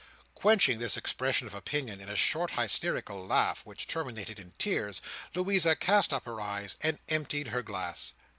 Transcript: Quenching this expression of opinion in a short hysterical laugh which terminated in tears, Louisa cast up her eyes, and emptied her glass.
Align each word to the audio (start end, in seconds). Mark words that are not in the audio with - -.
Quenching 0.33 0.79
this 0.79 0.97
expression 0.97 1.45
of 1.45 1.53
opinion 1.53 2.01
in 2.01 2.09
a 2.09 2.15
short 2.15 2.55
hysterical 2.57 3.23
laugh 3.23 3.61
which 3.67 3.87
terminated 3.87 4.39
in 4.39 4.53
tears, 4.57 4.99
Louisa 5.35 5.75
cast 5.75 6.11
up 6.11 6.25
her 6.25 6.41
eyes, 6.41 6.75
and 6.81 6.97
emptied 7.07 7.49
her 7.49 7.61
glass. 7.61 8.11